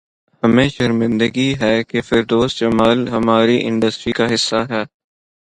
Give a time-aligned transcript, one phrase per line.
[0.43, 4.83] ہمیں شرمندگی ہے کہ فردوس جمال ہماری انڈسٹری کا حصہ ہیں